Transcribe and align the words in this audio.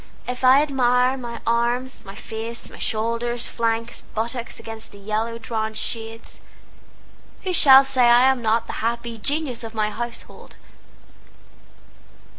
If 0.27 0.43
I 0.43 0.63
admire 0.63 1.15
my 1.15 1.41
arms, 1.45 2.01
my 2.03 2.15
face, 2.15 2.71
my 2.71 2.79
shoulders, 2.79 3.45
flanks, 3.45 4.01
buttocks 4.15 4.59
against 4.59 4.91
the 4.91 4.97
yellow 4.97 5.37
drawn 5.37 5.75
shades, 5.75 6.39
Who 7.43 7.53
shall 7.53 7.83
say 7.83 8.05
I 8.05 8.31
am 8.31 8.41
not 8.41 8.65
the 8.65 8.73
happy 8.81 9.19
genius 9.19 9.63
of 9.63 9.75
my 9.75 9.91
household? 9.91 10.55